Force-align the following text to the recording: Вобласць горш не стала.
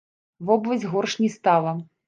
Вобласць 0.51 0.87
горш 0.95 1.17
не 1.23 1.31
стала. 1.37 1.79